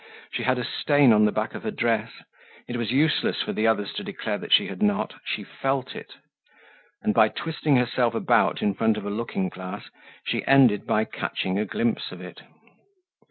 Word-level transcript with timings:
She 0.31 0.41
had 0.41 0.57
a 0.57 0.63
stain 0.65 1.13
on 1.13 1.25
the 1.25 1.31
back 1.31 1.53
of 1.53 1.61
her 1.61 1.69
dress; 1.69 2.11
it 2.67 2.75
was 2.75 2.89
useless 2.89 3.43
for 3.43 3.53
the 3.53 3.67
others 3.67 3.93
to 3.93 4.03
declare 4.03 4.39
that 4.39 4.51
she 4.51 4.65
had 4.65 4.81
not—she 4.81 5.43
felt 5.43 5.95
it. 5.95 6.13
And, 7.03 7.13
by 7.13 7.27
twisting 7.29 7.75
herself 7.75 8.15
about 8.15 8.63
in 8.63 8.73
front 8.73 8.97
of 8.97 9.05
a 9.05 9.11
looking 9.11 9.47
glass, 9.47 9.91
she 10.25 10.43
ended 10.47 10.87
by 10.87 11.05
catching 11.05 11.59
a 11.59 11.65
glimpse 11.65 12.11
of 12.11 12.19
it. 12.19 12.41